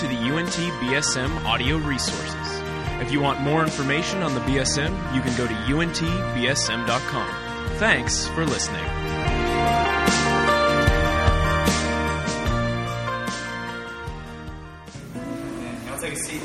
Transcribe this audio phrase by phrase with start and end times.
[0.00, 2.62] to the UNT BSM audio resources.
[3.02, 7.28] If you want more information on the BSM, you can go to untbsm.com.
[7.76, 8.82] Thanks for listening.
[15.14, 16.40] And y'all take a seat.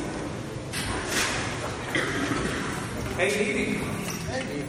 [3.16, 4.66] Hey, good.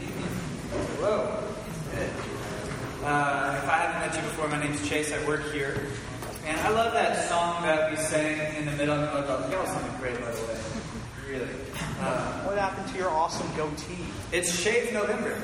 [0.94, 1.42] Hello.
[3.02, 5.12] Uh, if I haven't met you before, my name's Chase.
[5.12, 5.88] I work here.
[6.46, 10.00] And I love that song that we sang in the middle of the Y'all sounded
[10.00, 10.58] great, by the way.
[11.28, 11.48] Really.
[12.00, 14.06] Uh, What happened to your awesome goatee?
[14.32, 15.36] it's Shave November.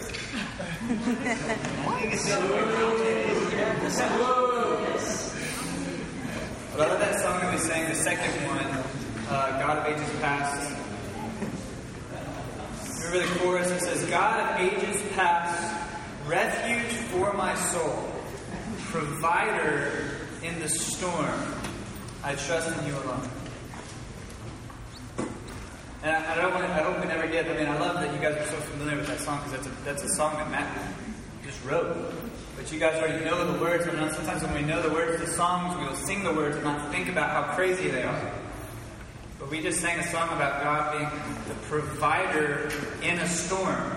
[6.73, 8.67] But I love that song that we sang, the second one,
[9.29, 10.77] uh, God of Ages Past.
[13.05, 13.71] Remember the chorus?
[13.71, 15.77] It says, God of ages past,
[16.27, 18.11] refuge for my soul,
[18.87, 21.41] provider in the storm,
[22.25, 23.29] I trust in you alone.
[26.03, 26.67] And I, I don't want.
[26.67, 27.47] to, I hope we never get.
[27.47, 29.67] I mean, I love that you guys are so familiar with that song because that's
[29.67, 30.95] a that's a song that Matt
[31.45, 31.97] just wrote.
[32.57, 33.87] But you guys already know the words.
[33.87, 36.65] And sometimes when we know the words to songs, we will sing the words and
[36.65, 38.33] not think about how crazy they are.
[39.39, 42.69] But we just sang a song about God being the provider
[43.03, 43.91] in a storm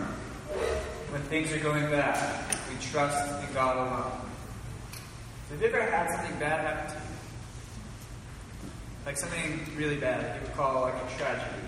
[1.10, 2.56] when things are going bad.
[2.70, 4.25] We trust in God alone.
[5.50, 7.02] Have you ever had something bad happen to you?
[9.06, 11.62] Like something really bad that you would call like a tragedy.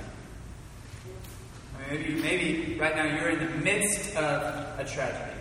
[1.87, 5.39] Maybe, maybe right now you're in the midst of a tragedy.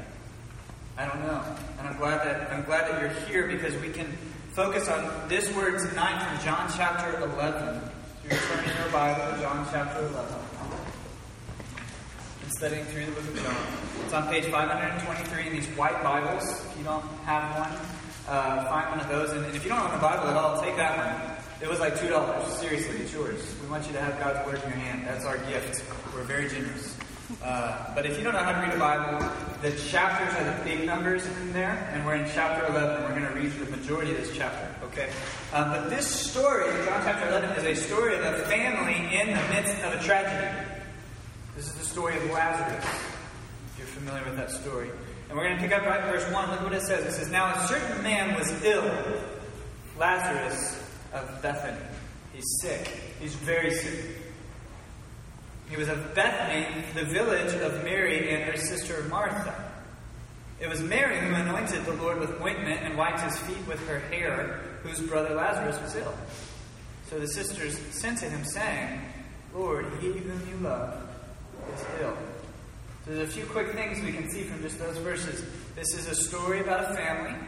[0.99, 1.43] I don't know.
[1.79, 4.07] And I'm glad that I'm glad that you're here because we can
[4.53, 7.81] focus on this word tonight from John chapter 11.
[8.25, 10.35] If you're turning your Bible to John chapter 11
[12.43, 13.57] and studying through the book of John.
[14.05, 16.45] It's on page 523 in these white Bibles.
[16.67, 19.31] If you don't have one, uh, find one of those.
[19.33, 21.37] And, and if you don't own a Bible at all, take that one.
[21.61, 22.53] It was like two dollars.
[22.55, 23.43] Seriously, it's yours.
[23.63, 25.07] We want you to have God's word in your hand.
[25.07, 25.83] That's our gift.
[26.15, 26.97] We're very generous.
[27.43, 29.19] Uh, but if you don't know how to read a Bible,
[29.63, 33.03] the chapters are the big numbers in there, and we're in chapter 11.
[33.03, 35.11] We're going to read the majority of this chapter, okay?
[35.53, 39.43] Uh, but this story, John chapter 11, is a story of a family in the
[39.49, 40.57] midst of a tragedy.
[41.57, 44.91] This is the story of Lazarus, if you're familiar with that story.
[45.29, 46.51] And we're going to pick up right verse 1.
[46.51, 47.05] Look what it says.
[47.05, 48.91] It says, Now a certain man was ill,
[49.99, 50.83] Lazarus
[51.13, 51.85] of Bethany.
[52.33, 52.87] He's sick.
[53.21, 54.17] He's very sick.
[55.69, 59.73] He was of Bethany, the village of Mary and her sister Martha.
[60.61, 63.99] It was Mary who anointed the Lord with ointment and wiped his feet with her
[63.99, 66.15] hair, whose brother Lazarus was ill.
[67.11, 69.01] So the sisters sent to him, saying,
[69.55, 71.09] Lord, he whom you love
[71.75, 72.17] is ill.
[73.07, 75.45] There's a few quick things we can see from just those verses.
[75.77, 77.39] This is a story about a family,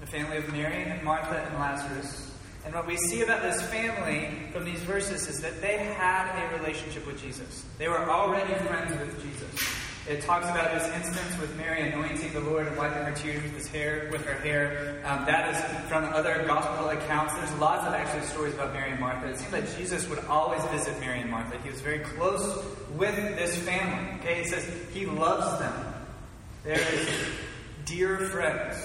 [0.00, 2.30] the family of Mary and Martha and Lazarus.
[2.64, 6.56] And what we see about this family from these verses is that they had a
[6.58, 7.64] relationship with Jesus.
[7.76, 9.79] They were already friends with Jesus.
[10.08, 13.54] It talks about this instance with Mary anointing the Lord and wiping her tears with
[13.54, 15.02] his hair, with her hair.
[15.04, 17.34] Um, that is from other gospel accounts.
[17.34, 19.28] There's lots of actually stories about Mary and Martha.
[19.28, 21.58] It seems that Jesus would always visit Mary and Martha.
[21.62, 22.64] He was very close
[22.96, 24.18] with this family.
[24.20, 25.94] Okay, it says he loves them.
[26.64, 27.08] They're his
[27.84, 28.76] dear friends.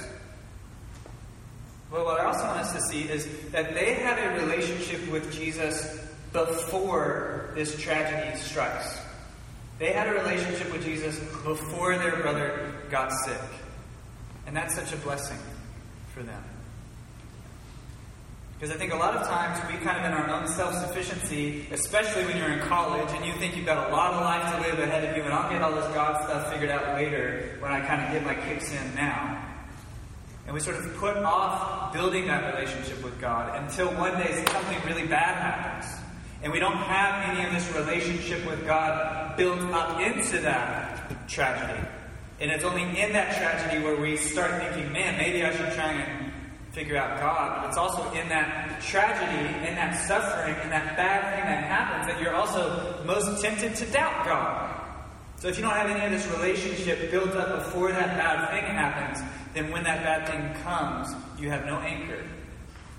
[1.90, 5.31] But what I also want us to see is that they had a relationship with
[5.34, 5.98] Jesus
[6.34, 9.00] before this tragedy strikes.
[9.78, 13.41] They had a relationship with Jesus before their brother got sick.
[14.47, 15.40] And that's such a blessing
[16.13, 16.44] for them.
[18.58, 21.68] Because I think a lot of times we kind of in our own self sufficiency,
[21.72, 24.69] especially when you're in college and you think you've got a lot of life to
[24.69, 27.74] live ahead of you, and I'll get all this God stuff figured out later when
[27.74, 29.44] I kind of get my kicks in now.
[30.46, 34.80] And we sort of put off building that relationship with God until one day something
[34.86, 36.05] really bad happens.
[36.45, 41.83] And we don't have any of this relationship with God built up into that tragedy.
[42.39, 45.94] And it's only in that tragedy where we start thinking, man, maybe I should try
[45.94, 46.31] and
[46.71, 47.62] figure out God.
[47.63, 52.06] But it's also in that tragedy, in that suffering, in that bad thing that happens
[52.13, 54.81] that you're also most tempted to doubt God.
[55.38, 58.65] So if you don't have any of this relationship built up before that bad thing
[58.71, 59.19] happens,
[59.56, 61.07] then when that bad thing comes,
[61.39, 62.24] you have no anchor.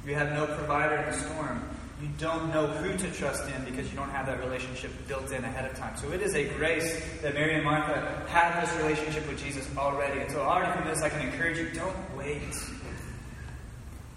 [0.04, 1.62] You have no provider in the storm.
[2.00, 5.42] You don't know who to trust in because you don't have that relationship built in
[5.44, 5.96] ahead of time.
[5.96, 10.20] So it is a grace that Mary and Martha had this relationship with Jesus already.
[10.20, 12.42] And so already from this, I can encourage you, don't wait.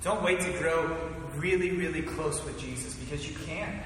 [0.03, 0.97] Don't wait to grow
[1.37, 3.81] really, really close with Jesus because you can.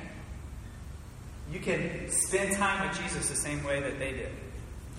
[1.52, 4.32] You can spend time with Jesus the same way that they did.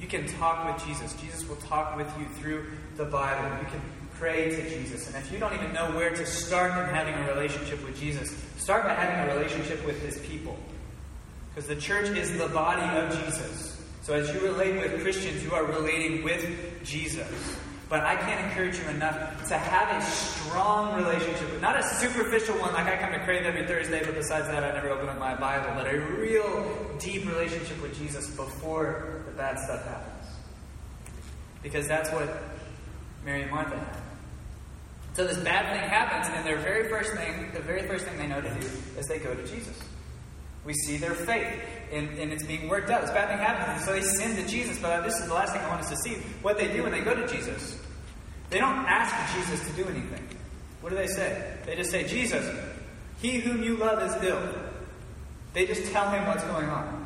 [0.01, 1.15] You can talk with Jesus.
[1.15, 3.45] Jesus will talk with you through the Bible.
[3.61, 3.81] You can
[4.15, 5.07] pray to Jesus.
[5.07, 8.37] And if you don't even know where to start in having a relationship with Jesus,
[8.59, 10.57] start by having a relationship with his people.
[11.55, 13.83] Because the church is the body of Jesus.
[14.03, 16.45] So as you relate with Christians, you are relating with
[16.85, 17.59] Jesus.
[17.89, 22.73] But I can't encourage you enough to have a strong relationship, not a superficial one
[22.73, 25.35] like I come to Crave every Thursday, but besides that, I never open up my
[25.35, 30.27] Bible, but a real deep relationship with Jesus before bad stuff happens.
[31.63, 32.29] Because that's what
[33.25, 33.97] Mary and Martha had.
[35.15, 38.27] So this bad thing happens, and their very first thing, the very first thing they
[38.27, 38.67] know to do
[38.99, 39.79] is they go to Jesus.
[40.65, 41.61] We see their faith,
[41.93, 43.03] and, and it's being worked out.
[43.03, 44.79] This bad thing happens, and so they sin to Jesus.
[44.81, 46.15] But this is the last thing I want us to see.
[46.43, 47.79] What they do when they go to Jesus,
[48.51, 50.27] they don't ask Jesus to do anything.
[50.81, 51.59] What do they say?
[51.65, 52.45] They just say, Jesus,
[53.21, 54.43] he whom you love is ill.
[55.53, 57.04] They just tell him what's going on.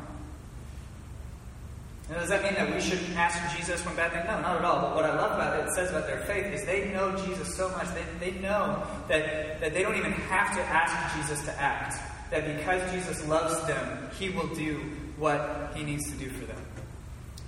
[2.09, 4.25] Now, does that mean that we should ask Jesus when bad things?
[4.25, 4.81] No, not at all.
[4.81, 7.55] But what I love about it, it says about their faith, is they know Jesus
[7.55, 7.87] so much.
[7.93, 12.01] They, they know that, that they don't even have to ask Jesus to act
[12.31, 14.79] that because Jesus loves them, he will do
[15.17, 16.57] what he needs to do for them.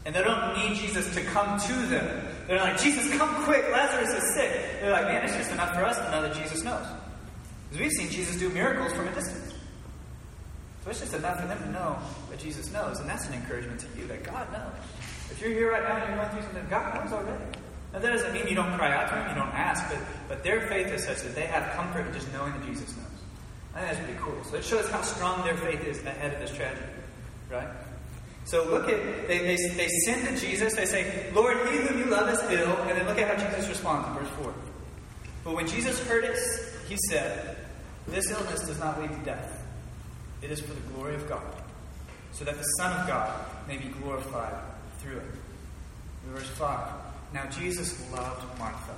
[0.06, 2.28] And they don't need Jesus to come to them.
[2.48, 4.52] They're like, Jesus, come quick, Lazarus is sick.
[4.80, 6.86] They're like, man, it's just enough for us to know that Jesus knows.
[7.70, 9.51] Because we've seen Jesus do miracles from a distance.
[10.84, 11.98] So it's just enough for them to know
[12.30, 13.00] that Jesus knows.
[13.00, 14.74] And that's an encouragement to you that God knows.
[15.30, 17.46] If you're here right now and you're going through something, God knows already.
[17.94, 20.00] Now, that doesn't mean you don't cry out to Him, you don't ask, but,
[20.30, 23.06] but their faith is such that they have comfort in just knowing that Jesus knows.
[23.76, 24.44] I think that's pretty cool.
[24.46, 26.86] So it shows how strong their faith is ahead of this tragedy,
[27.50, 27.68] right?
[28.46, 32.06] So look at, they, they, they send to Jesus, they say, Lord, he whom you
[32.06, 34.54] love is ill, and then look at how Jesus responds in verse 4.
[35.44, 36.38] But when Jesus heard it,
[36.88, 37.58] he said,
[38.08, 39.61] This illness does not lead to death.
[40.42, 41.44] It is for the glory of God,
[42.32, 44.56] so that the Son of God may be glorified
[45.00, 45.26] through it.
[46.28, 46.94] Verse 5.
[47.34, 48.96] Now Jesus loved Martha,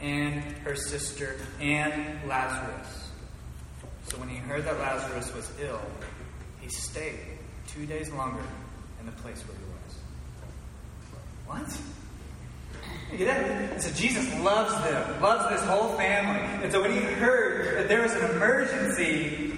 [0.00, 3.10] and her sister, and Lazarus.
[4.08, 5.80] So when he heard that Lazarus was ill,
[6.60, 7.18] he stayed
[7.66, 8.42] two days longer
[9.00, 9.94] in the place where he was.
[11.46, 11.78] What?
[13.12, 13.82] At that.
[13.82, 16.40] So Jesus loves them, loves this whole family.
[16.62, 19.53] And so when he heard that there was an emergency,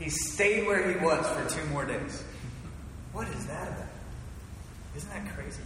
[0.00, 2.24] he stayed where he was for two more days.
[3.12, 3.86] What is that about?
[4.96, 5.62] Isn't that crazy?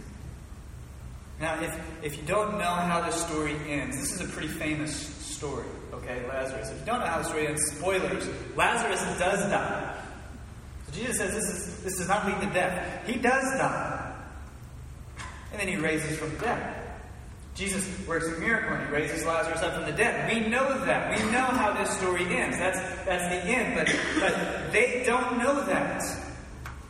[1.39, 4.93] Now, if, if you don't know how this story ends, this is a pretty famous
[4.93, 6.69] story, okay, Lazarus.
[6.69, 9.97] If you don't know how the story ends, spoilers, Lazarus does die.
[10.87, 13.05] So Jesus says this, is, this does not lead to death.
[13.07, 14.15] He does die.
[15.51, 16.74] And then he raises from the dead.
[17.55, 20.29] Jesus works a miracle and he raises Lazarus up from the dead.
[20.29, 21.17] We know that.
[21.17, 22.57] We know how this story ends.
[22.57, 23.75] That's, that's the end.
[23.75, 26.03] But, but they don't know that.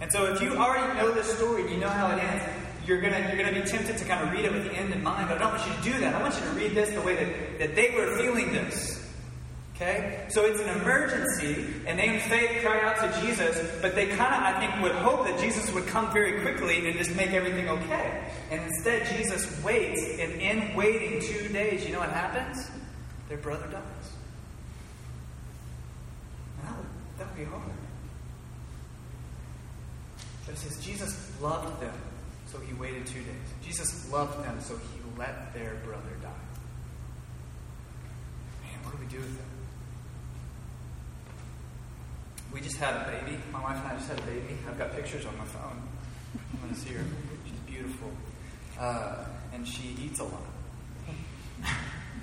[0.02, 2.44] And so if you already know this story, you know how it ends,
[2.88, 5.04] you're gonna you're gonna be tempted to kind of read it with the end in
[5.04, 6.16] mind, but I don't want you to do that.
[6.16, 9.05] I want you to read this the way that, that they were feeling this.
[9.76, 10.26] Okay?
[10.30, 14.34] So it's an emergency, and they in faith cry out to Jesus, but they kind
[14.34, 17.68] of, I think, would hope that Jesus would come very quickly and just make everything
[17.68, 18.24] okay.
[18.52, 22.70] And instead, Jesus waits, and in waiting two days, you know what happens?
[23.28, 23.82] Their brother dies.
[26.64, 26.88] That would,
[27.18, 27.64] that be hard.
[30.46, 31.94] But it says Jesus loved them
[32.56, 33.48] so he waited two days.
[33.62, 36.30] Jesus loved them, so he let their brother die.
[38.64, 39.55] Man, what do we do with them?
[42.54, 43.38] We just had a baby.
[43.52, 44.58] My wife and I just had a baby.
[44.68, 45.82] I've got pictures on my phone.
[46.54, 47.04] I'm going to see her.
[47.46, 48.12] She's beautiful.
[48.80, 50.42] Uh, and she eats a lot.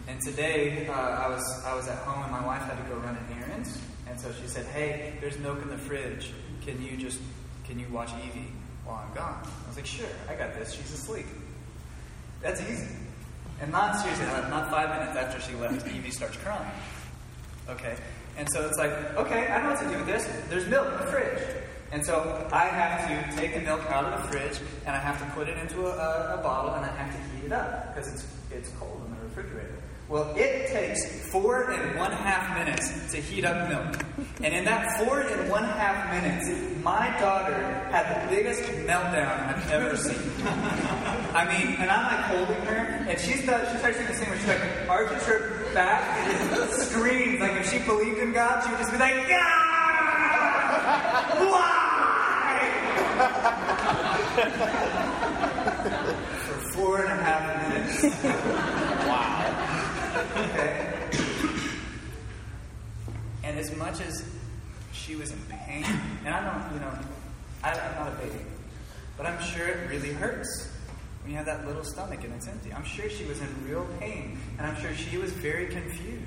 [0.08, 2.96] And today, uh, I, was, I was at home and my wife had to go
[2.96, 3.68] run an errand.
[4.08, 6.32] And so she said, Hey, there's milk in the fridge.
[6.66, 7.20] Can you just,
[7.64, 8.48] can you watch Evie?
[8.84, 9.42] while I'm gone.
[9.64, 10.72] I was like, sure, I got this.
[10.72, 11.26] She's asleep.
[12.40, 12.88] That's easy.
[13.60, 16.70] And not seriously, not five minutes after she left, Evie starts crying.
[17.68, 17.96] Okay?
[18.36, 20.28] And so it's like, okay, I know what to do with this.
[20.48, 21.62] There's milk in the fridge.
[21.92, 25.18] And so I have to take the milk out of the fridge and I have
[25.18, 27.94] to put it into a, a, a bottle and I have to heat it up
[27.94, 29.76] because it's, it's cold in the refrigerator.
[30.08, 34.04] Well, it takes four and one half minutes to heat up milk.
[34.42, 39.70] And in that four and one half minutes, my daughter had the biggest meltdown I've
[39.70, 40.18] ever seen.
[41.34, 44.38] I mean, and I'm like holding her, and she's she starts doing the same where
[44.38, 47.40] she's like arches her back and screams.
[47.40, 49.92] Like if she believed in God, she would just be like, God!
[51.52, 51.78] why?"
[56.46, 58.02] For four and a half minutes.
[59.06, 59.42] wow.
[60.38, 60.88] Okay?
[63.44, 64.24] And as much as
[64.94, 65.84] she was in pain,
[66.24, 66.98] and I don't, you know,
[67.62, 68.42] I, am not a baby,
[69.18, 70.72] but I'm sure it really hurts
[71.26, 72.72] you have that little stomach and it's empty.
[72.72, 76.26] I'm sure she was in real pain, and I'm sure she was very confused.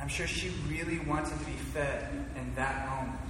[0.00, 3.20] I'm sure she really wanted to be fed in that moment.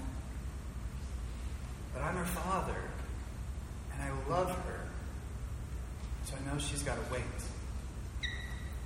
[1.93, 2.77] But I'm her father,
[3.93, 4.81] and I love her,
[6.25, 7.23] so I know she's got to wait.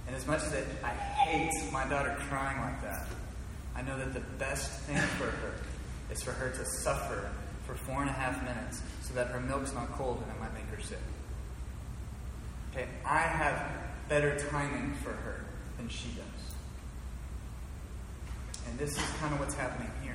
[0.06, 3.06] And as much as I hate my daughter crying like that,
[3.76, 5.52] I know that the best thing for her
[6.10, 7.30] is for her to suffer
[7.64, 10.52] for four and a half minutes so that her milk's not cold and it might
[10.54, 10.98] make her sick.
[12.78, 13.72] Okay, I have
[14.08, 15.44] better timing for her
[15.78, 16.54] than she does.
[18.68, 20.14] And this is kind of what's happening here.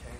[0.00, 0.16] Okay?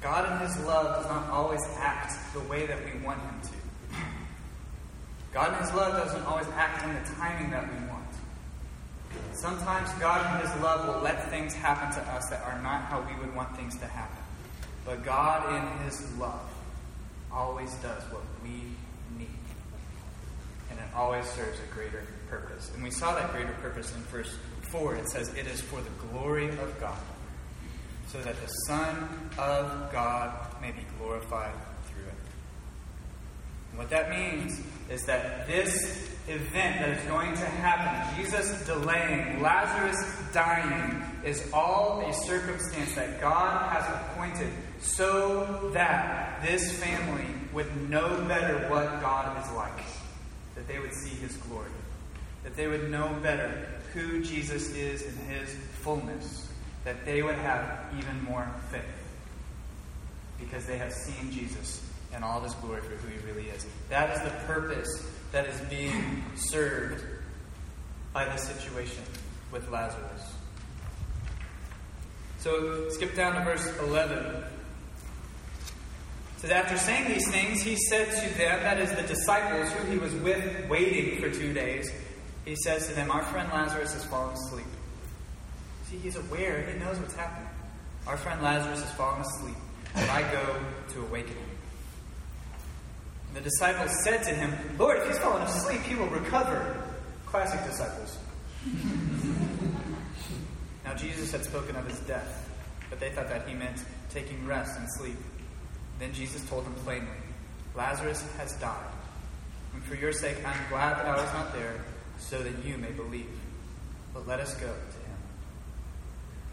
[0.00, 3.96] God in His love does not always act the way that we want Him to.
[5.34, 8.06] God in His love doesn't always act in the timing that we want.
[9.32, 13.00] Sometimes God in His love will let things happen to us that are not how
[13.00, 14.22] we would want things to happen.
[14.84, 16.48] But God in His love
[17.36, 18.62] always does what we
[19.18, 19.28] need.
[20.70, 22.70] And it always serves a greater purpose.
[22.74, 24.34] And we saw that greater purpose in verse
[24.70, 24.96] 4.
[24.96, 26.98] It says, It is for the glory of God,
[28.08, 31.54] so that the Son of God may be glorified
[31.86, 32.14] through it.
[33.70, 39.40] And what that means is that this event that is going to happen, Jesus delaying,
[39.42, 39.96] Lazarus
[40.32, 48.24] dying, is all a circumstance that God has appointed so that this family would know
[48.28, 49.84] better what God is like,
[50.54, 51.70] that they would see his glory,
[52.44, 56.48] that they would know better who Jesus is in his fullness,
[56.84, 58.82] that they would have even more faith
[60.38, 63.66] because they have seen Jesus and all his glory for who he really is.
[63.88, 67.04] That is the purpose that is being served
[68.12, 69.02] by this situation
[69.50, 70.34] with Lazarus.
[72.38, 74.44] So skip down to verse 11.
[76.38, 79.98] Says, After saying these things, he said to them, that is the disciples who he
[79.98, 81.90] was with waiting for two days,
[82.44, 84.66] he says to them, Our friend Lazarus has fallen asleep.
[85.90, 87.48] See, he's aware, he knows what's happening.
[88.06, 89.56] Our friend Lazarus has fallen asleep,
[89.94, 90.56] and I go
[90.92, 91.48] to awaken him.
[93.34, 96.82] The disciples said to him, Lord, if he's fallen asleep, he will recover.
[97.26, 98.16] Classic disciples.
[100.84, 102.48] now, Jesus had spoken of his death,
[102.88, 105.18] but they thought that he meant taking rest and sleep.
[105.98, 107.08] Then Jesus told them plainly,
[107.74, 108.92] Lazarus has died.
[109.74, 111.84] And for your sake, I'm glad that I was not there,
[112.18, 113.28] so that you may believe.
[114.14, 115.16] But let us go to him.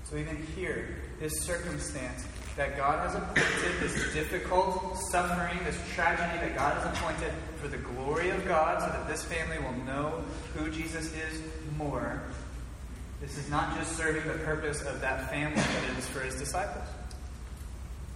[0.04, 2.26] So, even here, this circumstance
[2.58, 7.32] that God has appointed, this difficult suffering, this tragedy that God has appointed
[7.62, 10.24] for the glory of God, so that this family will know
[10.56, 11.42] who Jesus is
[11.78, 12.22] more.
[13.22, 16.36] This is not just serving the purpose of that family, but it is for his
[16.36, 16.86] disciples.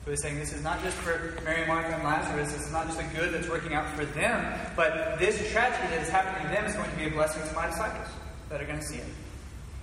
[0.09, 2.53] He's saying this is not just for Mary, Martha, and Lazarus.
[2.53, 6.01] This is not just a good that's working out for them, but this tragedy that
[6.01, 8.07] is happening to them is going to be a blessing to my disciples
[8.49, 9.05] that are going to see it.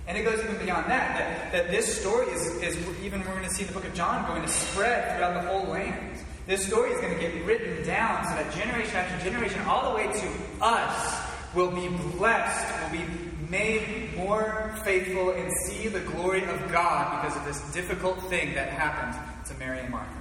[0.07, 3.43] And it goes even beyond that, that, that this story is, is, even we're going
[3.43, 6.17] to see the book of John, going to spread throughout the whole land.
[6.47, 9.95] This story is going to get written down so that generation after generation, all the
[9.95, 11.21] way to us,
[11.53, 13.05] will be blessed, will be
[13.49, 18.69] made more faithful, and see the glory of God because of this difficult thing that
[18.69, 20.11] happened to Mary and Martha.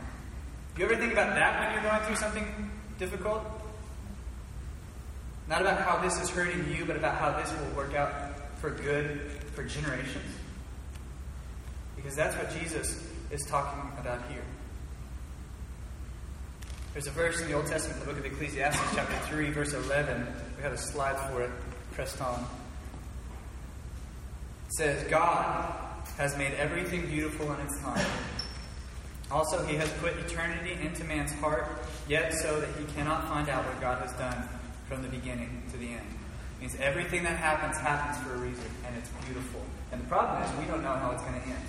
[0.77, 3.43] You ever think about that when you're going through something difficult?
[5.49, 8.13] Not about how this is hurting you, but about how this will work out
[8.59, 9.21] for good
[9.55, 10.25] for generations.
[11.97, 14.43] Because that's what Jesus is talking about here.
[16.93, 20.27] There's a verse in the Old Testament, the book of Ecclesiastes, chapter 3, verse 11.
[20.57, 21.51] We have a slide for it
[21.93, 22.41] Preston.
[24.67, 25.73] It says, God
[26.19, 28.07] has made everything beautiful in its time.
[29.31, 31.67] Also, he has put eternity into man's heart,
[32.09, 34.49] yet so that he cannot find out what God has done
[34.87, 36.07] from the beginning to the end.
[36.57, 39.61] It means everything that happens happens for a reason, and it's beautiful.
[39.93, 41.65] And the problem is we don't know how it's going to end.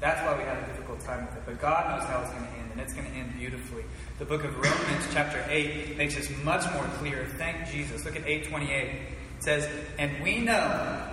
[0.00, 1.42] That's why we have a difficult time with it.
[1.46, 3.84] But God knows how it's going to end, and it's going to end beautifully.
[4.18, 7.26] The book of Romans, chapter 8, makes this much more clear.
[7.38, 8.04] Thank Jesus.
[8.04, 8.90] Look at 828.
[8.90, 10.52] It says, And we know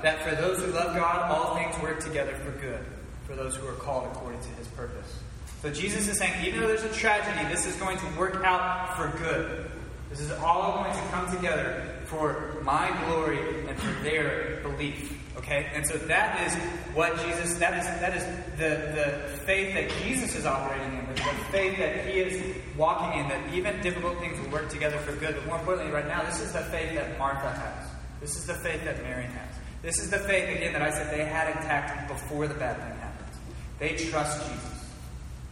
[0.01, 2.83] that for those who love God, all things work together for good,
[3.25, 5.19] for those who are called according to his purpose.
[5.61, 8.95] So Jesus is saying, even though there's a tragedy, this is going to work out
[8.95, 9.69] for good.
[10.09, 15.15] This is all going to come together for my glory and for their belief.
[15.37, 15.69] Okay?
[15.73, 16.55] And so that is
[16.95, 18.23] what Jesus, that is that is
[18.57, 23.27] the, the faith that Jesus is operating in, the faith that he is walking in,
[23.27, 25.35] that even difficult things will work together for good.
[25.35, 27.87] But more importantly, right now, this is the faith that Martha has.
[28.21, 29.55] This is the faith that Mary has.
[29.81, 32.99] This is the faith, again, that I said they had intact before the bad thing
[32.99, 33.27] happened.
[33.79, 34.78] They trust Jesus.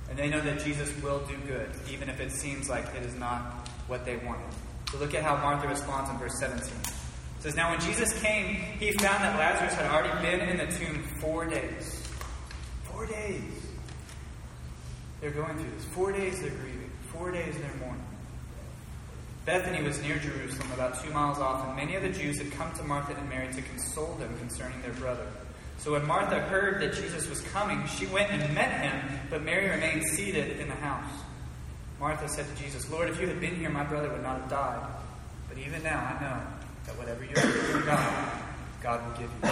[0.10, 3.16] And they know that Jesus will do good, even if it seems like it is
[3.16, 4.54] not what they wanted.
[4.92, 6.62] So look at how Martha responds in verse 17.
[6.62, 6.94] It
[7.40, 11.04] says, Now when Jesus came, he found that Lazarus had already been in the tomb
[11.20, 12.08] four days.
[12.84, 13.42] Four days.
[15.20, 15.86] They're going through this.
[15.86, 16.92] Four days they're grieving.
[17.12, 18.04] Four days they're mourning.
[19.46, 22.70] Bethany was near Jerusalem, about two miles off, and many of the Jews had come
[22.74, 25.26] to Martha and Mary to console them concerning their brother.
[25.78, 29.70] So when Martha heard that Jesus was coming, she went and met him, but Mary
[29.70, 31.12] remained seated in the house.
[32.00, 34.50] Martha said to Jesus, Lord, if you had been here, my brother would not have
[34.50, 34.88] died.
[35.50, 36.42] But even now I know
[36.86, 38.42] that whatever you ask from God,
[38.82, 39.50] God will give you.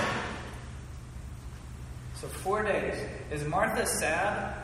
[2.16, 2.96] So four days.
[3.32, 4.56] Is Martha sad?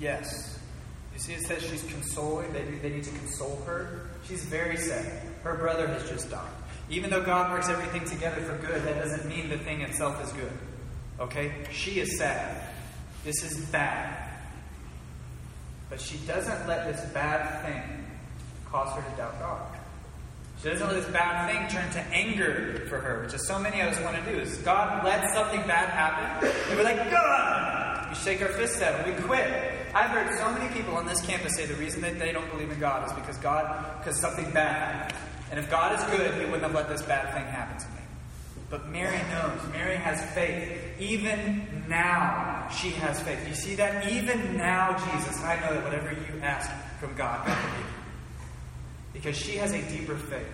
[0.00, 0.58] Yes.
[1.14, 2.52] You see, it says she's consoling.
[2.52, 4.08] They, they need to console her.
[4.26, 5.22] She's very sad.
[5.42, 6.48] Her brother has just died.
[6.90, 10.32] Even though God works everything together for good, that doesn't mean the thing itself is
[10.32, 10.52] good.
[11.20, 11.52] Okay?
[11.70, 12.62] She is sad.
[13.24, 14.28] This is bad.
[15.88, 18.06] But she doesn't let this bad thing
[18.66, 19.62] cause her to doubt God.
[20.62, 23.80] She doesn't let this bad thing turn to anger for her, which is so many
[23.80, 24.38] of us want to do.
[24.38, 28.10] Is God let something bad happen, and we're like, God!
[28.10, 29.16] We shake our fists at it.
[29.16, 29.48] We quit.
[29.94, 32.70] I've heard so many people on this campus say the reason that they don't believe
[32.70, 35.29] in God is because God, because something bad happened.
[35.50, 38.00] And if God is good, He wouldn't have let this bad thing happen to me.
[38.70, 39.60] But Mary knows.
[39.72, 40.80] Mary has faith.
[41.00, 43.46] Even now, she has faith.
[43.48, 44.08] You see that?
[44.10, 47.86] Even now, Jesus, I know that whatever you ask from God, God will give you.
[49.12, 50.46] Because she has a deeper faith.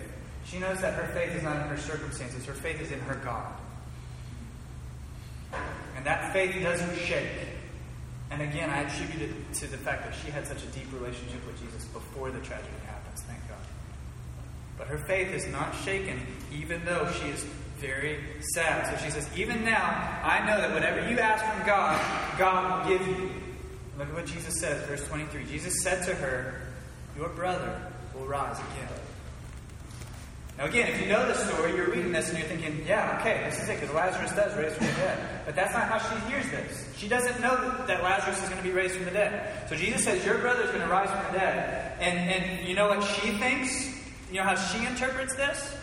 [0.45, 3.15] She knows that her faith is not in her circumstances, her faith is in her
[3.15, 3.53] God.
[5.95, 7.27] And that faith doesn't shake.
[8.31, 11.45] And again, I attribute it to the fact that she had such a deep relationship
[11.45, 12.96] with Jesus before the tragedy God.
[14.77, 16.19] But her faith is not shaken,
[16.53, 17.45] even though she is
[17.77, 18.19] very
[18.53, 18.87] sad.
[18.87, 21.99] So she says, Even now, I know that whatever you ask from God,
[22.37, 23.31] God will give you.
[23.97, 25.45] Look at what Jesus says, verse 23.
[25.45, 26.61] Jesus said to her,
[27.17, 27.81] Your brother
[28.15, 28.89] will rise again.
[30.57, 33.47] Now, again, if you know the story, you're reading this and you're thinking, yeah, okay,
[33.47, 35.41] this is it, because Lazarus does raise from the dead.
[35.45, 36.89] But that's not how she hears this.
[36.97, 39.69] She doesn't know that, Lazarus is going to be raised from the dead.
[39.69, 41.95] So Jesus says, Your brother is going to rise from the dead.
[41.99, 43.96] And, and you know what she thinks?
[44.29, 45.75] You know how she interprets this?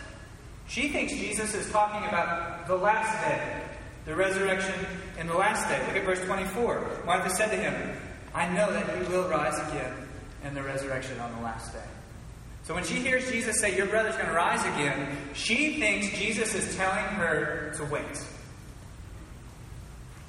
[0.67, 3.61] She thinks Jesus is talking about the last day,
[4.05, 4.73] the resurrection
[5.19, 5.79] in the last day.
[5.87, 7.03] Look at verse 24.
[7.05, 7.97] Martha said to him,
[8.33, 9.93] I know that he will rise again
[10.43, 11.79] in the resurrection on the last day.
[12.63, 16.55] So when she hears Jesus say, Your brother's going to rise again, she thinks Jesus
[16.55, 18.25] is telling her to wait.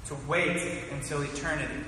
[0.05, 1.83] To wait until eternity.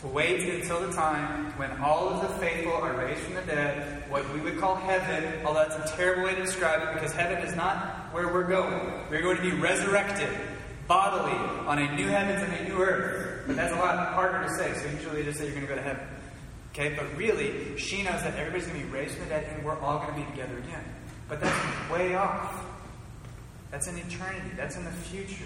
[0.00, 4.10] To wait until the time when all of the faithful are raised from the dead,
[4.10, 7.38] what we would call heaven, although that's a terrible way to describe it because heaven
[7.38, 8.92] is not where we're going.
[9.08, 10.28] We're going to be resurrected
[10.86, 11.32] bodily
[11.66, 13.44] on a new heavens and a new earth.
[13.46, 15.74] But that's a lot harder to say, so usually they just say you're going to
[15.74, 16.06] go to heaven.
[16.72, 19.64] Okay, but really, she knows that everybody's going to be raised from the dead and
[19.64, 20.84] we're all going to be together again.
[21.26, 22.64] But that's way off.
[23.70, 25.44] That's in eternity, that's in the future.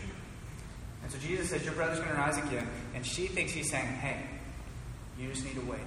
[1.02, 2.68] And so Jesus says, Your brother's going to rise again.
[2.94, 4.24] And she thinks he's saying, Hey,
[5.20, 5.80] you just need to wait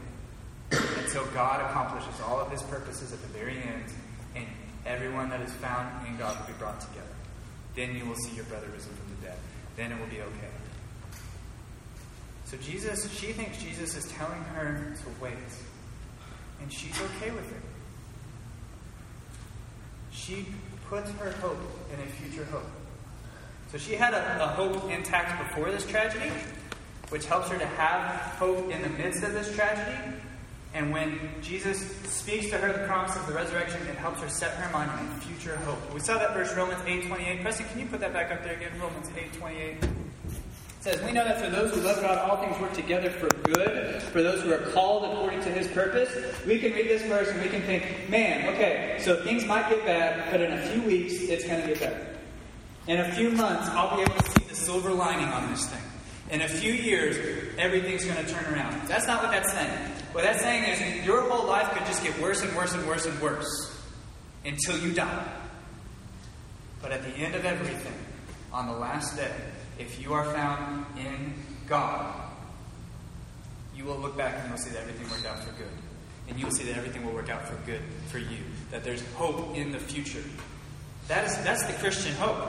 [0.72, 3.86] until God accomplishes all of his purposes at the very end,
[4.36, 4.46] and
[4.86, 7.08] everyone that is found in God will be brought together.
[7.76, 9.38] Then you will see your brother risen from the dead.
[9.76, 10.54] Then it will be okay.
[12.46, 15.34] So Jesus, she thinks Jesus is telling her to wait.
[16.62, 17.62] And she's okay with it.
[20.12, 20.46] She
[20.88, 21.60] puts her hope
[21.92, 22.70] in a future hope.
[23.72, 26.32] So she had a, a hope intact before this tragedy,
[27.14, 30.18] which helps her to have hope in the midst of this tragedy.
[30.74, 34.56] And when Jesus speaks to her the promise of the resurrection, it helps her set
[34.56, 35.94] her mind on future hope.
[35.94, 37.44] We saw that verse Romans 8.28.
[37.44, 38.72] Preston, can you put that back up there again?
[38.82, 39.88] Romans 8.28
[40.80, 44.02] says, We know that for those who love God, all things work together for good,
[44.02, 46.12] for those who are called according to his purpose.
[46.48, 49.86] We can read this verse and we can think, man, okay, so things might get
[49.86, 52.08] bad, but in a few weeks, it's going to get better.
[52.88, 55.93] In a few months, I'll be able to see the silver lining on this thing.
[56.30, 57.18] In a few years,
[57.58, 58.88] everything's going to turn around.
[58.88, 59.92] That's not what that's saying.
[60.14, 63.06] What that's saying is your whole life could just get worse and worse and worse
[63.06, 63.82] and worse
[64.46, 65.28] until you die.
[66.82, 67.94] But at the end of everything,
[68.52, 69.32] on the last day,
[69.80, 71.34] if you are found in
[71.68, 72.14] God,
[73.76, 75.72] you will look back and you'll see that everything worked out for good.
[76.28, 78.38] And you will see that everything will work out for good for you.
[78.72, 80.24] That there's hope in the future.
[81.08, 82.44] That is that's the Christian hope.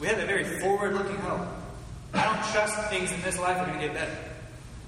[0.00, 1.46] We have a very forward-looking hope.
[2.14, 4.16] I don't trust things in this life are going to get better.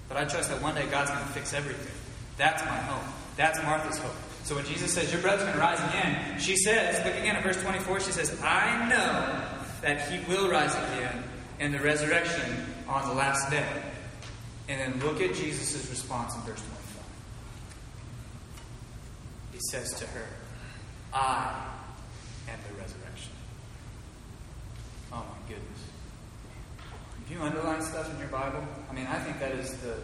[0.08, 1.94] But I trust that one day God's going to fix everything.
[2.36, 3.04] That's my hope.
[3.36, 4.14] That's Martha's hope.
[4.44, 7.44] So when Jesus says, Your brother's going to rise again, she says, look again at
[7.44, 9.44] verse 24, she says, I know
[9.82, 11.22] that he will rise again
[11.58, 13.82] in the resurrection on the last day.
[14.68, 17.04] And then look at Jesus' response in verse 25.
[19.52, 20.26] He says to her,
[21.12, 21.66] I
[22.48, 23.32] am the resurrection.
[25.12, 25.80] Oh my goodness.
[27.30, 29.94] You underline stuff in your Bible, I mean, I think that is the,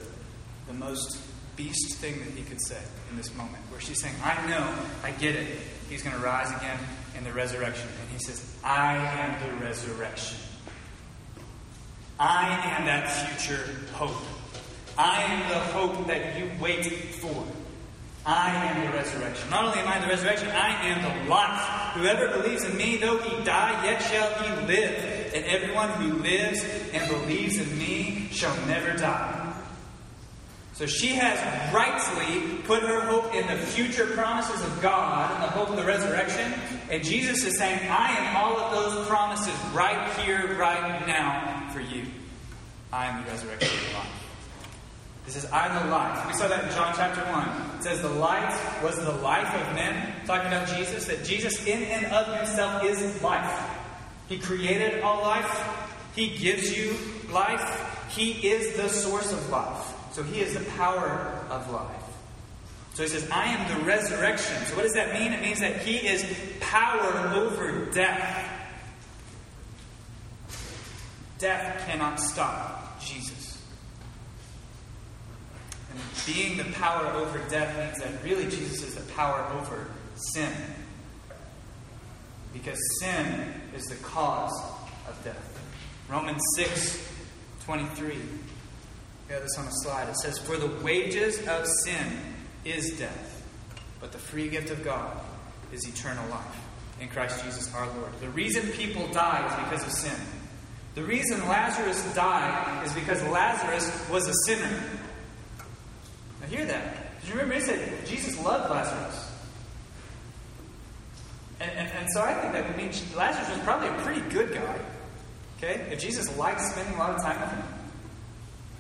[0.69, 1.19] the most
[1.57, 2.79] beast thing that he could say
[3.11, 5.59] in this moment, where she's saying, I know, I get it.
[5.89, 6.79] He's going to rise again
[7.19, 7.89] in the resurrection.
[8.01, 10.39] And he says, I am the resurrection.
[12.21, 14.23] I am that future hope.
[14.97, 17.45] I am the hope that you wait for.
[18.25, 19.51] I am the resurrection.
[19.51, 21.61] Not only am I the resurrection, I am the life.
[21.95, 25.16] Whoever believes in me, though he die, yet shall he live.
[25.37, 29.55] And everyone who lives and believes in me shall never die.
[30.73, 35.49] So she has rightly put her hope in the future promises of God and the
[35.49, 36.55] hope of the resurrection.
[36.91, 41.81] And Jesus is saying, I am all of those promises right here, right now for
[41.81, 42.07] you.
[42.91, 44.23] I am the resurrection the life.
[45.27, 46.25] It says, I'm the light.
[46.29, 47.79] We saw that in John chapter 1.
[47.79, 50.15] It says, The light was the life of men.
[50.25, 53.76] Talking about Jesus, that Jesus in and of himself is life.
[54.29, 55.93] He created all life.
[56.15, 56.97] He gives you
[57.31, 58.09] life.
[58.11, 59.95] He is the source of life.
[60.13, 62.03] So he is the power of life.
[62.95, 64.57] So he says, I am the resurrection.
[64.65, 65.33] So what does that mean?
[65.33, 66.25] It means that he is
[66.61, 68.51] power over death.
[71.39, 73.63] Death cannot stop Jesus.
[75.91, 80.53] And being the power over death means that really Jesus is the power over sin.
[82.57, 84.59] Because sin is the cause
[85.09, 85.61] of death.
[86.09, 87.13] Romans 6
[87.65, 88.07] 23.
[89.29, 90.09] We have this on the slide.
[90.09, 92.07] It says, For the wages of sin
[92.65, 93.45] is death,
[94.01, 95.19] but the free gift of God
[95.73, 96.61] is eternal life
[97.01, 98.13] in Christ Jesus our Lord.
[98.21, 100.27] The reason people die is because of sin.
[100.95, 104.83] The reason Lazarus died is because Lazarus was a sinner.
[106.41, 107.21] Now hear that.
[107.21, 109.33] Did you remember he said Jesus loved Lazarus?
[111.59, 114.55] And, and, and so I think that would mean Lazarus was probably a pretty good
[114.55, 114.79] guy.
[115.57, 115.89] Okay?
[115.91, 117.65] If Jesus liked spending a lot of time with him.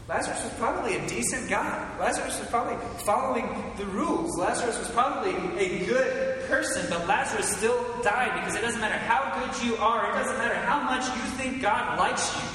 [0.08, 1.90] Lazarus was probably a decent guy.
[1.98, 4.38] Lazarus was probably following the rules.
[4.38, 9.40] Lazarus was probably a good person, but Lazarus still died because it doesn't matter how
[9.40, 12.48] good you are, it doesn't matter how much you think God likes you.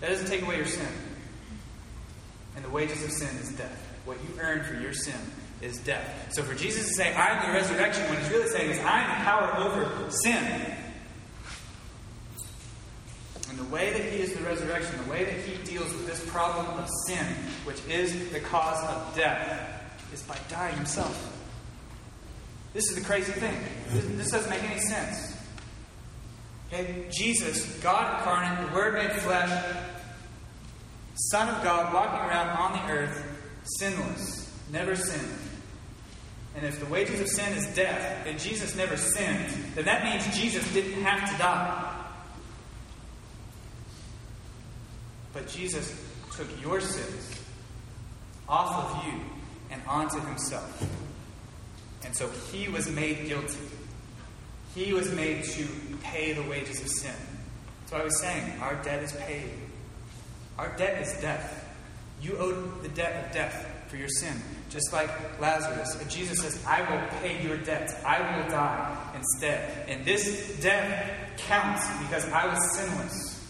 [0.00, 0.88] That doesn't take away your sin.
[2.56, 3.86] And the wages of sin is death.
[4.04, 5.14] What you earn for your sin
[5.62, 6.32] is death.
[6.32, 9.02] So for Jesus to say, I am the resurrection, what he's really saying is, I
[9.02, 10.76] am the power over sin.
[13.50, 16.24] And the way that he is the resurrection, the way that he deals with this
[16.30, 17.26] problem of sin,
[17.64, 19.76] which is the cause of death,
[20.12, 21.36] is by dying himself.
[22.72, 23.56] This is the crazy thing.
[23.88, 25.36] This, this doesn't make any sense.
[26.68, 27.06] Okay?
[27.10, 29.50] Jesus, God incarnate, the Word made flesh,
[31.14, 33.24] Son of God, walking around on the earth,
[33.78, 35.49] sinless, never sinned.
[36.56, 40.36] And if the wages of sin is death, and Jesus never sinned, then that means
[40.36, 41.94] Jesus didn't have to die.
[45.32, 45.94] But Jesus
[46.36, 47.40] took your sins
[48.48, 49.20] off of you
[49.70, 50.84] and onto himself.
[52.04, 53.58] And so he was made guilty.
[54.74, 55.66] He was made to
[56.02, 57.14] pay the wages of sin.
[57.82, 59.50] That's I was saying, our debt is paid.
[60.58, 61.68] Our debt is death.
[62.20, 64.34] You owed the debt of death for your sin.
[64.70, 66.00] Just like Lazarus.
[66.00, 67.90] And Jesus says, I will pay your debt.
[68.06, 69.88] I will die instead.
[69.88, 73.48] And this death counts because I was sinless.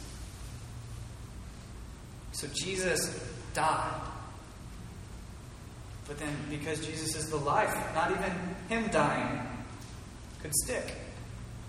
[2.33, 4.01] So Jesus died.
[6.07, 8.33] But then, because Jesus is the life, not even
[8.69, 9.47] him dying
[10.43, 10.95] could stick.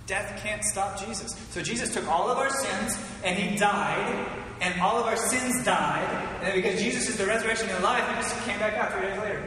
[0.07, 1.31] Death can't stop Jesus.
[1.51, 4.27] So Jesus took all of our sins and he died,
[4.61, 6.07] and all of our sins died.
[6.43, 9.01] And because Jesus is the resurrection and the life, he just came back out three
[9.01, 9.43] days later.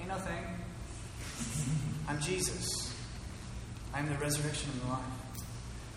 [0.00, 0.44] Ain't nothing.
[2.08, 2.94] I'm Jesus.
[3.92, 5.00] I'm the resurrection and the life.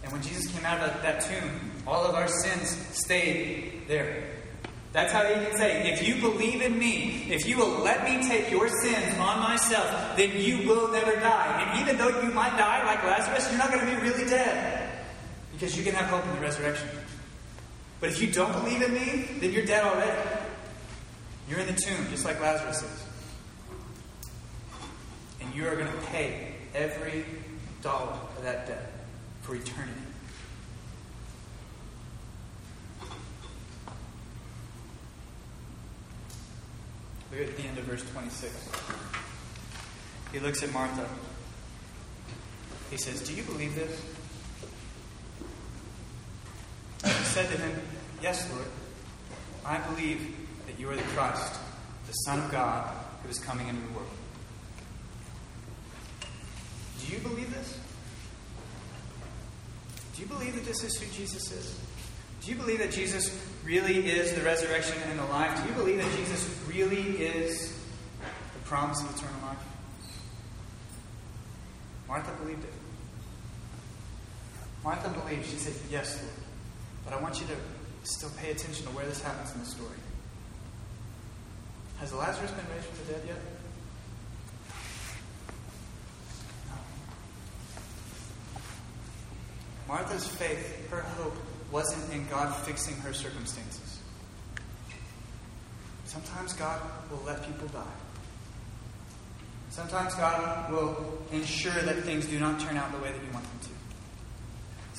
[0.04, 4.24] And when Jesus came out of that tomb, all of our sins stayed there.
[4.92, 8.28] That's how he can say, if you believe in me, if you will let me
[8.28, 11.64] take your sins on myself, then you will never die.
[11.64, 14.90] And even though you might die like Lazarus, you're not going to be really dead.
[15.54, 16.90] Because you can have hope in the resurrection.
[18.02, 20.12] But if you don't believe in me, then you're dead already.
[21.48, 23.04] You're in the tomb, just like Lazarus is.
[25.40, 27.26] And you are going to pay every
[27.84, 28.92] dollar of that debt
[29.44, 29.92] for eternity.
[37.32, 38.70] Look at the end of verse 26.
[40.34, 41.08] He looks at Martha.
[42.90, 44.02] He says, Do you believe this?
[47.06, 47.82] She said to him,
[48.22, 48.66] Yes, Lord.
[49.66, 50.36] I believe
[50.68, 51.60] that you are the Christ,
[52.08, 52.90] the Son of God,
[53.24, 54.10] who is coming into the world.
[57.06, 57.80] Do you believe this?
[60.16, 61.80] Do you believe that this is who Jesus is?
[62.42, 65.62] Do you believe that Jesus really is the resurrection and the life?
[65.62, 67.80] Do you believe that Jesus really is
[68.54, 69.58] the promise of eternal life?
[72.08, 72.74] Martha believed it.
[74.84, 75.46] Martha believed.
[75.46, 76.41] She said, Yes, Lord.
[77.12, 77.56] But I want you to
[78.04, 79.98] still pay attention to where this happens in the story.
[82.00, 83.38] Has Lazarus been raised from the dead yet?
[86.70, 86.76] No.
[89.94, 91.36] Martha's faith, her hope,
[91.70, 94.00] wasn't in God fixing her circumstances.
[96.06, 96.80] Sometimes God
[97.12, 97.84] will let people die.
[99.70, 103.44] Sometimes God will ensure that things do not turn out the way that you want
[103.44, 103.81] them to.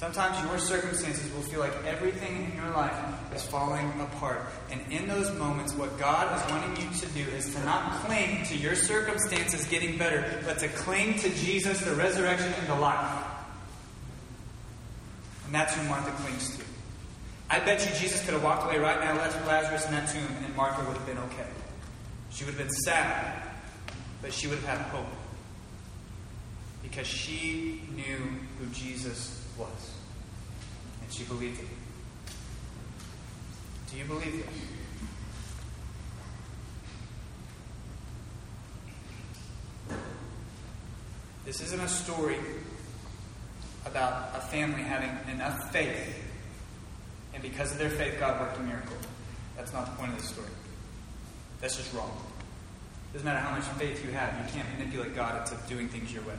[0.03, 2.93] Sometimes your circumstances will feel like everything in your life
[3.37, 4.43] is falling apart.
[4.73, 8.45] And in those moments, what God is wanting you to do is to not cling
[8.47, 13.25] to your circumstances getting better, but to cling to Jesus, the resurrection, and the life.
[15.47, 16.65] And that's who Martha clings to.
[17.49, 20.37] I bet you Jesus could have walked away right now, left Lazarus in that tomb,
[20.45, 21.47] and Martha would have been okay.
[22.33, 23.41] She would have been sad,
[24.21, 25.07] but she would have had hope.
[26.83, 28.19] Because she knew
[28.59, 29.95] who Jesus was.
[31.03, 31.67] And she believed it.
[33.91, 34.47] Do you believe this?
[41.45, 42.39] This isn't a story
[43.85, 46.19] about a family having enough faith,
[47.35, 48.97] and because of their faith, God worked a miracle.
[49.57, 50.49] That's not the point of the story.
[51.61, 52.17] That's just wrong.
[53.13, 56.23] Doesn't matter how much faith you have, you can't manipulate God into doing things your
[56.23, 56.39] way.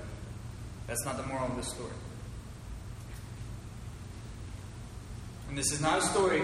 [0.87, 1.91] That's not the moral of the story.
[5.49, 6.43] And this is not a story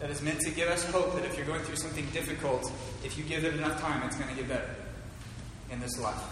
[0.00, 2.70] that is meant to give us hope that if you're going through something difficult,
[3.04, 4.74] if you give it enough time, it's going to get better
[5.70, 6.22] in this life.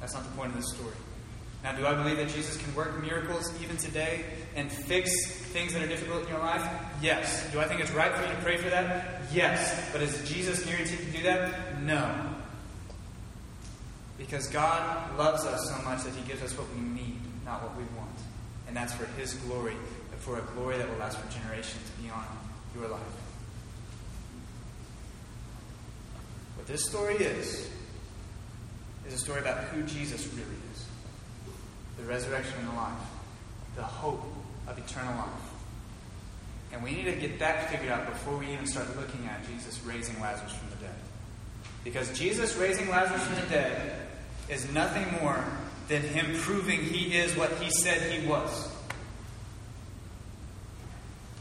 [0.00, 0.94] That's not the point of this story.
[1.62, 5.10] Now, do I believe that Jesus can work miracles even today and fix
[5.52, 6.64] things that are difficult in your life?
[7.02, 7.50] Yes.
[7.52, 9.22] Do I think it's right for you to pray for that?
[9.32, 9.90] Yes.
[9.92, 11.82] But is Jesus guaranteed to do that?
[11.82, 12.14] No.
[14.18, 17.76] Because God loves us so much that He gives us what we need, not what
[17.76, 18.16] we want.
[18.68, 19.76] And that's for His glory,
[20.18, 22.26] and for a glory that will last for generations beyond
[22.74, 23.00] your life.
[26.56, 27.70] What this story is,
[29.06, 30.84] is a story about who Jesus really is
[31.98, 32.92] the resurrection and the life,
[33.74, 34.22] the hope
[34.68, 35.28] of eternal life.
[36.72, 39.80] And we need to get that figured out before we even start looking at Jesus
[39.84, 40.94] raising Lazarus from the dead.
[41.82, 43.96] Because Jesus raising Lazarus from the dead
[44.48, 45.44] is nothing more
[45.88, 48.70] than him proving he is what he said he was.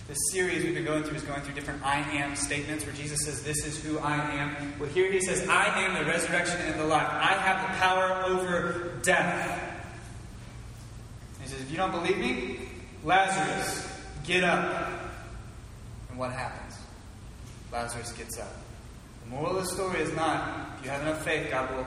[0.07, 3.25] This series we've been going through is going through different I am statements where Jesus
[3.25, 4.79] says, This is who I am.
[4.79, 7.09] Well, here he says, I am the resurrection and the life.
[7.09, 9.61] I have the power over death.
[11.41, 12.57] He says, If you don't believe me,
[13.03, 13.85] Lazarus,
[14.23, 14.89] get up.
[16.09, 16.77] And what happens?
[17.73, 18.55] Lazarus gets up.
[19.25, 21.85] The moral of the story is not, if you have enough faith, God will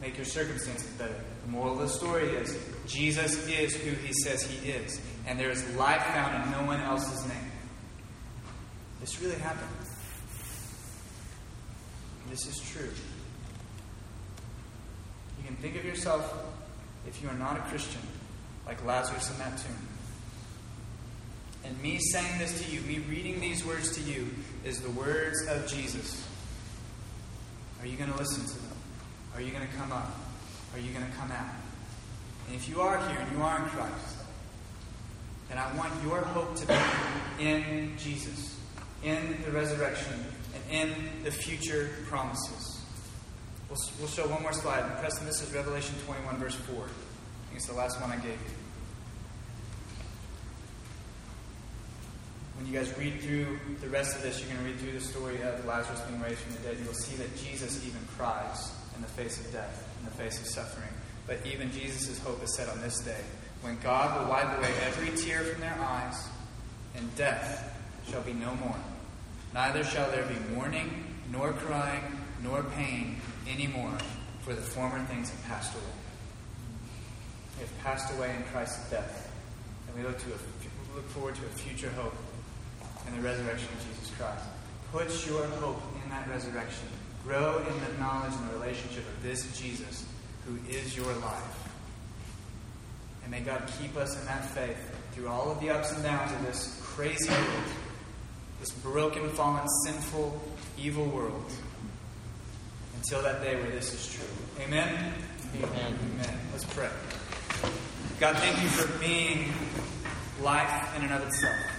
[0.00, 1.16] make your circumstances better.
[1.44, 5.00] The moral of the story is, Jesus is who he says he is.
[5.26, 7.52] And there is life found in no one else's name.
[9.00, 9.70] This really happened.
[12.30, 12.90] This is true.
[15.38, 16.34] You can think of yourself,
[17.06, 18.00] if you are not a Christian,
[18.66, 19.88] like Lazarus in that tomb.
[21.64, 24.28] And me saying this to you, me reading these words to you,
[24.64, 26.26] is the words of Jesus.
[27.80, 28.76] Are you going to listen to them?
[29.34, 30.23] Are you going to come up?
[30.74, 31.54] Are you going to come out?
[32.48, 34.16] And if you are here and you are in Christ,
[35.48, 36.74] then I want your hope to be
[37.38, 38.58] in Jesus,
[39.04, 40.14] in the resurrection,
[40.52, 42.82] and in the future promises.
[43.68, 44.98] We'll, we'll show one more slide.
[44.98, 46.74] Preston, this is Revelation 21, verse 4.
[46.74, 46.88] I think
[47.54, 48.54] it's the last one I gave you.
[52.56, 55.04] When you guys read through the rest of this, you're going to read through the
[55.04, 56.78] story of Lazarus being raised from the dead.
[56.82, 60.46] You'll see that Jesus even cries in the face of death, in the face of
[60.46, 60.90] suffering.
[61.26, 63.20] But even Jesus' hope is set on this day,
[63.62, 66.28] when God will wipe away every tear from their eyes,
[66.96, 67.74] and death
[68.10, 68.76] shall be no more.
[69.54, 72.02] Neither shall there be mourning, nor crying,
[72.42, 73.16] nor pain
[73.48, 73.96] any more,
[74.42, 75.84] for the former things have passed away.
[77.56, 79.32] We have passed away in Christ's death,
[79.86, 82.14] and we look to a, look forward to a future hope
[83.08, 84.44] in the resurrection of Jesus Christ.
[84.92, 86.88] Put your hope in that resurrection.
[87.26, 90.04] Grow in the knowledge and the relationship of this Jesus
[90.46, 91.68] who is your life.
[93.22, 94.76] And may God keep us in that faith
[95.12, 97.64] through all of the ups and downs of this crazy world,
[98.60, 100.38] this broken, fallen, sinful,
[100.78, 101.50] evil world
[102.96, 104.64] until that day where this is true.
[104.64, 105.14] Amen?
[105.56, 105.98] Amen.
[106.14, 106.38] Amen.
[106.52, 106.88] Let's pray.
[108.20, 109.52] God, thank you for being
[110.42, 111.73] life in and of itself.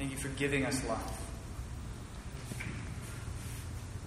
[0.00, 1.20] Thank you for giving us life.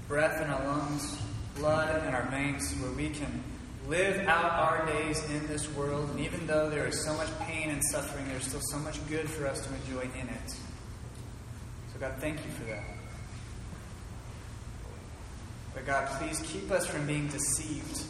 [0.07, 1.21] Breath in our lungs,
[1.55, 3.43] blood in our veins, where we can
[3.87, 6.09] live out our days in this world.
[6.09, 9.29] And even though there is so much pain and suffering, there's still so much good
[9.29, 10.49] for us to enjoy in it.
[10.49, 12.85] So, God, thank you for that.
[15.75, 18.01] But, God, please keep us from being deceived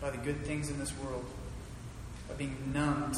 [0.00, 1.24] by the good things in this world,
[2.28, 3.16] by being numbed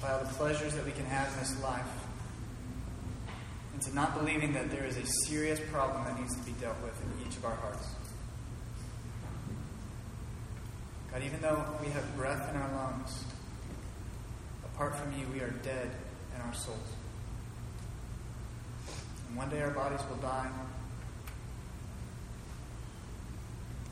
[0.00, 1.86] by all the pleasures that we can have in this life,
[3.72, 6.80] and to not believing that there is a serious problem that needs to be dealt
[6.82, 7.86] with in each of our hearts.
[11.12, 13.24] God, even though we have breath in our lungs,
[14.64, 15.90] apart from you, we are dead
[16.34, 16.78] in our souls.
[19.28, 20.48] And one day our bodies will die.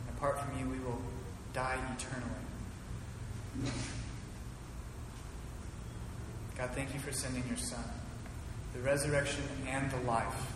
[0.07, 1.01] And apart from you, we will
[1.53, 2.47] die eternally.
[6.59, 7.85] God, thank you for sending your Son,
[8.75, 10.53] the resurrection and the life,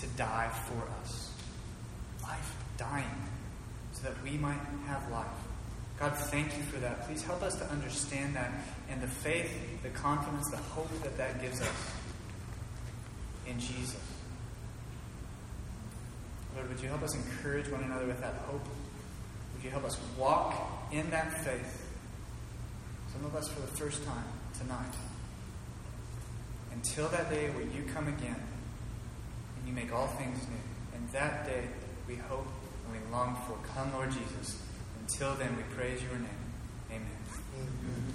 [0.00, 1.34] to die for us.
[2.22, 3.04] Life, dying,
[3.92, 5.26] so that we might have life.
[5.98, 7.06] God, thank you for that.
[7.06, 8.50] Please help us to understand that
[8.88, 9.52] and the faith,
[9.82, 11.90] the confidence, the hope that that gives us
[13.46, 14.00] in Jesus.
[16.56, 18.64] Lord, would you help us encourage one another with that hope?
[19.54, 21.86] Would you help us walk in that faith?
[23.12, 24.24] Some of us for the first time
[24.58, 24.94] tonight.
[26.72, 28.36] Until that day where you come again
[29.56, 30.96] and you make all things new.
[30.96, 31.64] And that day
[32.08, 32.46] we hope
[32.84, 33.56] and we long for.
[33.74, 34.62] Come, Lord Jesus.
[35.00, 36.28] Until then, we praise your name.
[36.90, 38.14] Amen.